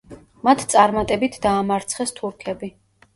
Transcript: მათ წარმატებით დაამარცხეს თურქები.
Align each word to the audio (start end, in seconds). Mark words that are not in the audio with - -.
მათ 0.47 0.61
წარმატებით 0.73 1.37
დაამარცხეს 1.43 2.15
თურქები. 2.21 2.71